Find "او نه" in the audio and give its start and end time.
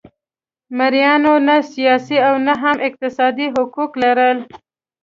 2.27-2.53